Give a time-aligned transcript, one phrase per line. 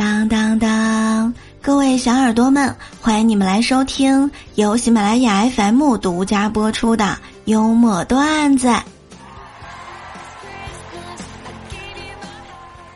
[0.00, 1.34] 当当当！
[1.60, 8.74] 各位小耳朵们，欢迎你们来收听由喜马拉雅 FM 独家播出的幽默段子。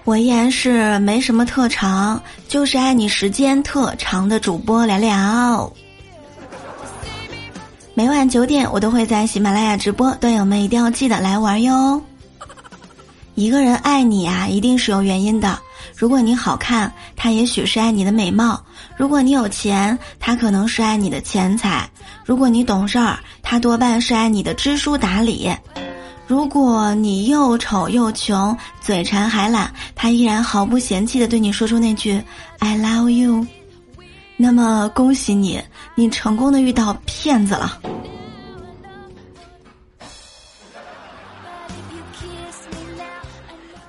[0.05, 5.71] 我依然是没什么特长，就是爱你时间特长的主播聊聊。
[7.93, 12.01] 每晚九点，我都会在喜马拉雅直播，段友们一定要记得来玩哟。
[13.35, 15.59] 一个人爱你啊，一定是有原因的。
[15.97, 18.59] 如果你好看，他也许是爱你的美貌；
[18.97, 21.89] 如果你有钱，他可能是爱你的钱财；
[22.25, 25.55] 如果你懂事儿，他多半是爱你的知书达理；
[26.27, 32.23] 如果你又丑又穷，嘴馋还懒，他依然毫不嫌弃的对你说出那句
[32.59, 33.47] “I love you”。
[34.37, 35.63] 那么恭喜你，
[35.95, 37.79] 你成功的遇到骗子了。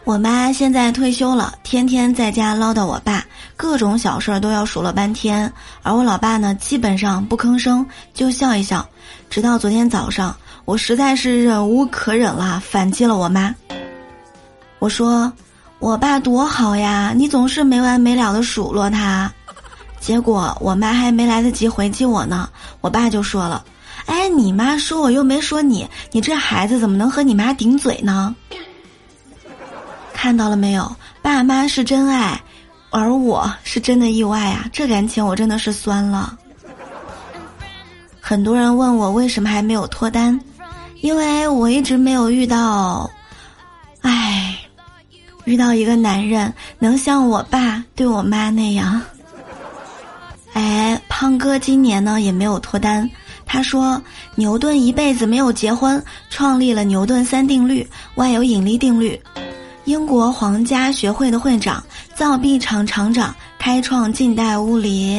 [0.06, 3.26] 我妈现在退休了，天天在家唠叨我爸，
[3.58, 5.52] 各种小事儿都要数落半天。
[5.82, 8.88] 而我老爸呢，基本上不吭声，就笑一笑。
[9.32, 13.54] 直到昨天早上，我实在是忍无可忍了，反击了我妈。
[14.78, 15.34] 我说
[15.80, 19.34] ：“我爸多好呀，你总是没完没了的数落他。”
[20.00, 22.48] 结果我妈还没来得及回击我呢，
[22.80, 23.66] 我爸就说了
[24.06, 28.36] ：“哎，你妈说我又没说你，你这孩子怎么能和你妈顶嘴呢？”
[30.26, 30.92] 看到了没有？
[31.22, 32.42] 爸妈是真爱，
[32.90, 34.68] 而我是真的意外啊！
[34.74, 36.36] 这感情我真的是酸了。
[38.20, 40.42] 很多人问我为什么还没有脱单，
[41.02, 43.08] 因为我一直没有遇到，
[44.02, 44.58] 唉，
[45.44, 49.00] 遇到一个男人能像我爸对我妈那样。
[50.54, 53.08] 哎，胖哥今年呢也没有脱单。
[53.46, 54.02] 他说，
[54.34, 59.22] 牛顿一辈子没有结婚，创立了牛顿三定律，万有引力定律。
[59.86, 61.84] 英国皇家学会的会长，
[62.16, 65.16] 造币厂厂长，开创近代物理。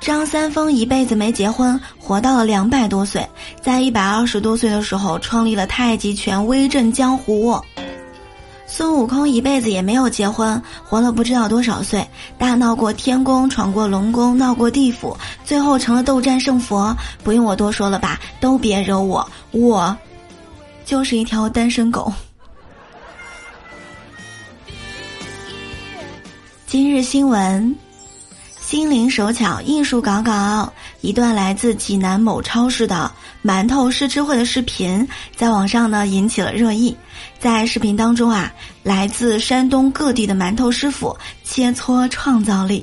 [0.00, 3.24] 张三丰一辈子没结婚，活到了两百多岁，
[3.60, 7.60] 在一百二十多岁的时候创立了太极拳，威震江湖。
[8.66, 12.04] 孙悟空一辈子也没有结婚，活了不知道多少岁，
[12.38, 16.96] 大闹过天宫，闯过龙宫，闹过地府，最后成了斗战胜佛。
[17.22, 18.18] 不用我多说了吧？
[18.40, 19.94] 都别惹我，我
[20.86, 22.10] 就是一条单身狗。
[26.72, 27.76] 今日新闻，
[28.58, 30.72] 心灵手巧，艺术搞搞。
[31.02, 33.12] 一段来自济南某超市的
[33.44, 35.06] 馒头试吃会的视频，
[35.36, 36.96] 在网上呢引起了热议。
[37.38, 38.50] 在视频当中啊，
[38.82, 42.82] 来自山东各地的馒头师傅切磋创造力，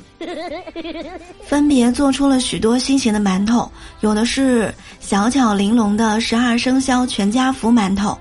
[1.43, 8.15] 分别做出了许多新型的馒头，有的是小巧玲珑的十二生肖全家福馒头，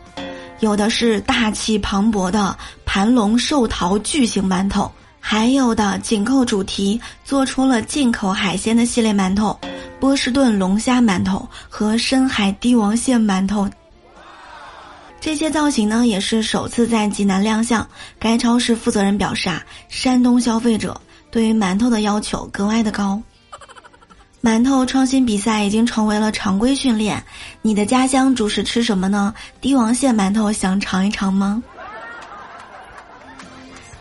[0.60, 4.90] 有的是大气磅礴的盘龙寿桃巨型馒头。
[5.30, 9.60] 还有的紧扣主题，做出了进口海鲜的系列馒头，
[10.00, 13.68] 波士顿龙虾馒头和深海帝王蟹馒头。
[15.20, 17.86] 这些造型呢，也是首次在济南亮相。
[18.18, 20.98] 该超市负责人表示啊，山东消费者
[21.30, 23.20] 对于馒头的要求格外的高。
[24.42, 27.22] 馒头创新比赛已经成为了常规训练。
[27.60, 29.34] 你的家乡主食吃什么呢？
[29.60, 31.62] 帝王蟹馒头想尝一尝吗？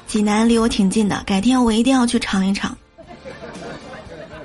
[0.07, 2.75] 济南离我挺近的，改天我一定要去尝一尝。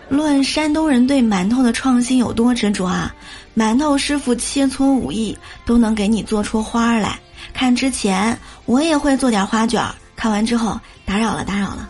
[0.08, 3.14] 论山东人对馒头的创新有多执着啊！
[3.56, 7.18] 馒头师傅切磋武艺，都能给你做出花儿来。
[7.54, 11.88] 看之前我也会做点花卷儿，看完之后打扰了，打扰了。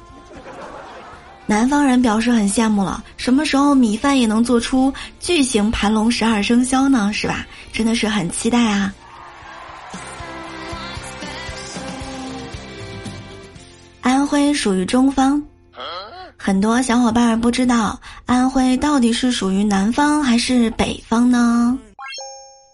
[1.47, 7.11] 南方人表示很羡慕了，什么时候米饭也能做出巨型盘龙十二生肖呢？
[7.13, 7.45] 是吧？
[7.73, 8.95] 真的是很期待啊！
[14.33, 15.43] 徽属于中方，
[16.39, 21.79] 很多小伙伴不知道安徽到底是属于南方还是北方呢？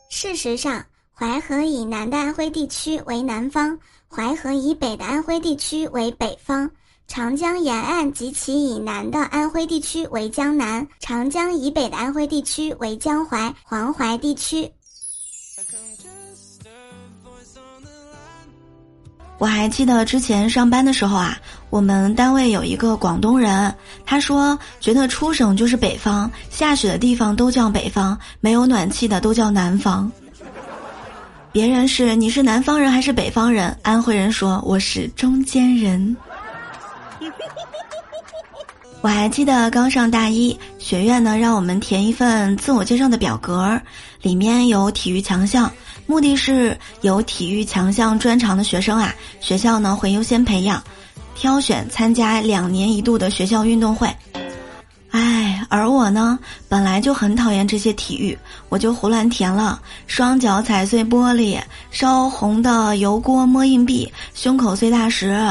[0.08, 3.76] 事实上，淮河以南的安徽地区为南方，
[4.08, 6.70] 淮河以北的安徽地区为北方，
[7.08, 14.70] 长江沿岸及其以南的安徽地区为江南，长江以北的安徽地区为江淮、黄淮地区。
[19.38, 21.38] 我还记得之前上班的时候啊，
[21.70, 23.72] 我们单位有一个广东人，
[24.04, 30.10] 他说觉得出省就是北方，下雪的地方都叫北方，没有暖气的都叫南方。
[31.52, 33.76] 别人是你是南方人还是北方人？
[33.82, 36.16] 安徽人说我是中间人。
[39.08, 43.80] 我还记得刚上大一，学院呢让我们填一份自我介绍的表格，
[44.20, 45.72] 里面有体育强项。
[46.06, 50.84] 目的是有体育强项专长的学生啊，学校呢会优先培养。
[51.34, 54.14] 挑选参加两年一度的学校运动会。
[55.10, 56.38] 哎，而我呢，
[56.68, 58.38] 本来就很讨厌这些体育，
[58.68, 61.58] 我就胡乱填了：双脚踩碎玻璃，
[61.90, 65.50] 烧红的油锅摸硬币，胸口碎大石。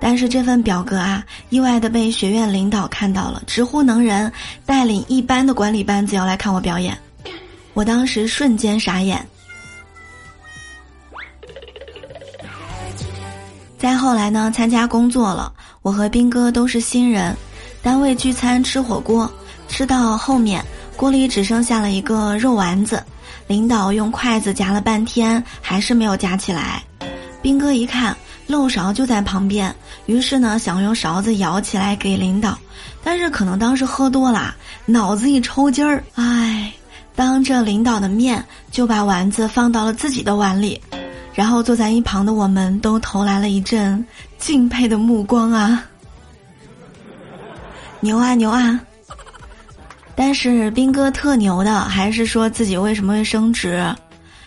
[0.00, 4.32] 但是这份表格啊，意外的被学院领导看到了，直呼能人，
[4.64, 6.96] 带领一班的管理班子要来看我表演。
[7.74, 9.26] 我当时瞬间傻眼。
[13.76, 15.52] 再后来呢，参加工作了，
[15.82, 17.36] 我和兵哥都是新人。
[17.80, 19.30] 单位聚餐吃火锅，
[19.68, 20.64] 吃到后面
[20.96, 23.02] 锅里只剩下了一个肉丸子，
[23.46, 26.82] 领导用筷子夹了半天还是没有夹起来。
[27.40, 28.16] 兵哥一看
[28.48, 29.72] 漏勺就在旁边，
[30.06, 32.58] 于是呢想用勺子舀起来给领导，
[33.04, 34.56] 但是可能当时喝多了，
[34.86, 36.72] 脑子一抽筋儿，哎，
[37.14, 40.80] 当着领导的面就把丸子放到了自己的碗里，
[41.34, 44.04] 然后坐在一旁的我们都投来了一阵
[44.38, 45.84] 敬佩的目光啊。
[48.00, 48.80] 牛啊牛啊！
[50.14, 53.84] 但是兵哥特牛的，还是说自己为什么会升职？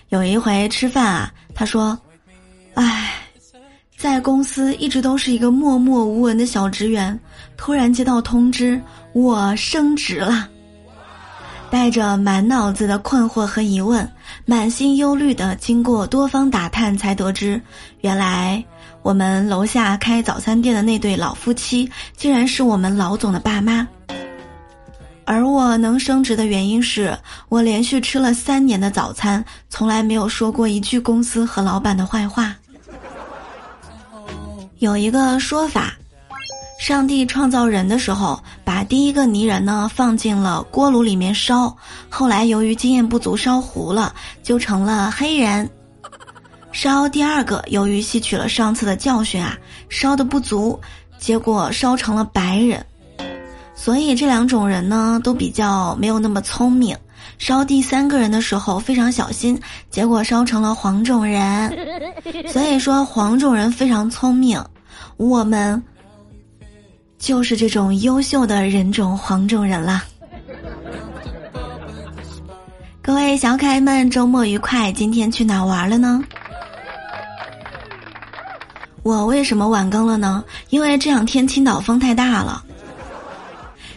[0.09, 1.97] 有一回吃饭啊，他说
[2.75, 3.10] ：“唉，
[4.01, 7.17] 在公司一直都是一个默默无闻的小职员，
[7.55, 8.81] 突然接到通知，
[9.13, 10.49] 我升职了。”
[11.69, 14.11] 带着满脑子的困惑和疑问，
[14.43, 17.61] 满心忧虑的经过多方打探，才得知，
[17.99, 18.63] 原来。
[19.03, 21.87] 我们楼下开早餐店的那对老夫妻，
[22.17, 23.87] 竟然是我们老总的爸妈。
[25.25, 27.15] 而我能升职的原因是
[27.49, 32.55] 我连续吃了三年的早餐，从来没有说过一句公司和老板的坏话。
[34.81, 35.93] 有一个说法，
[36.79, 41.77] 上帝创造人的时候，把第一个泥人呢放进了锅炉里面烧，
[42.09, 44.11] 后来由于经验不足烧糊了，
[44.41, 45.69] 就成了黑人。
[46.71, 49.55] 烧第二个，由于吸取了上次的教训啊，
[49.87, 50.79] 烧的不足，
[51.19, 52.83] 结果烧成了白人。
[53.75, 56.97] 所以这两种人呢，都比较没有那么聪明。
[57.37, 61.71] 烧第三个人的时候非常小心，结果烧成了黄种人。
[62.47, 64.63] 所以说黄种人非常聪明，
[65.17, 65.81] 我们
[67.17, 70.03] 就是这种优秀的人种黄种人啦。
[73.01, 74.91] 各位小可爱们，周末愉快！
[74.91, 76.23] 今天去哪玩了呢？
[79.03, 80.43] 我为什么晚更了呢？
[80.69, 82.63] 因为这两天青岛风太大了。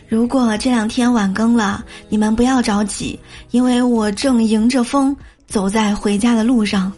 [0.09, 3.19] 如果这两天晚更了，你们不要着急，
[3.51, 5.15] 因为我正迎着风
[5.47, 6.91] 走在回家的路上。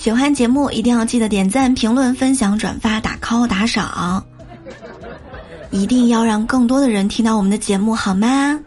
[0.00, 4.24] 喜欢节目一定要记得点赞、评论、分享、转发、打 call、打赏，
[5.70, 8.58] 一定要让更多的人听到我们的节目，好吗？